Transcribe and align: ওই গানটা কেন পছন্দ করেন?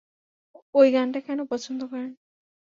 ওই 0.75 0.87
গানটা 0.93 1.19
কেন 1.27 1.39
পছন্দ 1.51 1.81
করেন? 1.91 2.11